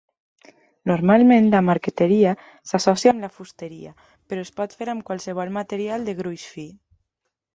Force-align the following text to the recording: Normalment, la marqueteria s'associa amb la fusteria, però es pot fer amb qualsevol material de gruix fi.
Normalment, 0.91 1.49
la 1.55 1.59
marqueteria 1.65 2.31
s'associa 2.71 3.13
amb 3.15 3.25
la 3.27 3.29
fusteria, 3.37 3.93
però 4.31 4.47
es 4.47 4.53
pot 4.61 4.75
fer 4.79 4.89
amb 4.95 5.05
qualsevol 5.11 5.55
material 5.61 6.09
de 6.09 6.17
gruix 6.23 6.49
fi. 6.55 6.67